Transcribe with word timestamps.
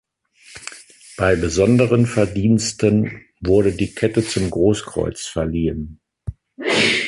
Bei 1.15 1.35
besonderen 1.35 2.07
Verdiensten 2.07 3.23
wurde 3.39 3.71
die 3.71 3.93
Kette 3.93 4.25
zum 4.25 4.49
Großkreuz 4.49 5.27
verliehen. 5.27 5.99